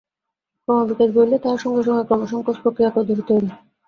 ক্রমবিকাশ 0.67 1.09
বলিলেই 1.15 1.43
তাহার 1.43 1.61
সঙ্গে 1.63 1.81
সঙ্গে 1.83 2.03
ক্রমসঙ্কোচ-প্রক্রিয়াকেও 2.05 3.07
ধরিতে 3.09 3.31
হইবে। 3.33 3.51